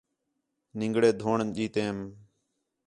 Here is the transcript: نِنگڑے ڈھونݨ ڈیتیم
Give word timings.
نِنگڑے 0.77 1.09
ڈھونݨ 1.19 1.39
ڈیتیم 1.55 1.97